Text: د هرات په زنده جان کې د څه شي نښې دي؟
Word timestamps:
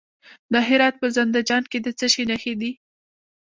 د 0.53 0.55
هرات 0.67 0.95
په 1.01 1.07
زنده 1.15 1.41
جان 1.49 1.63
کې 1.71 1.79
د 1.81 1.87
څه 1.99 2.05
شي 2.13 2.23
نښې 2.29 2.53
دي؟ 2.61 2.71